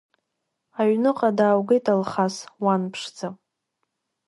[0.79, 3.27] Аҩныҟа дааугеит, Алхас, уан ԥшӡа…